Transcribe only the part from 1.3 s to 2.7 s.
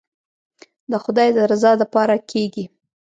د رضا دپاره کېګي.